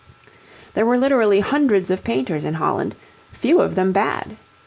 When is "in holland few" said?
2.43-3.61